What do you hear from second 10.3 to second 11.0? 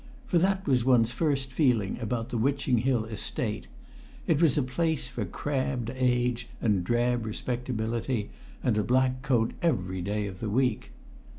the week.